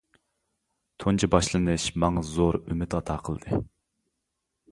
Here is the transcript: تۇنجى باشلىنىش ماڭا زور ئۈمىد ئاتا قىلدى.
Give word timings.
تۇنجى 1.03 1.27
باشلىنىش 1.33 1.85
ماڭا 2.05 2.25
زور 2.31 2.59
ئۈمىد 2.63 2.97
ئاتا 3.01 3.19
قىلدى. 3.27 3.61